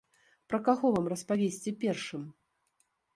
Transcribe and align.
Пра 0.53 0.59
каго 0.69 0.89
вам 0.95 1.05
распавесці 1.13 1.73
першым? 1.83 2.23